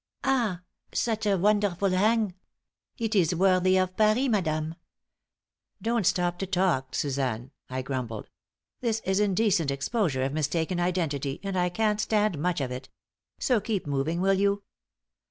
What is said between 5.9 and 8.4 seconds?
stop to talk, Suzanne," I grumbled.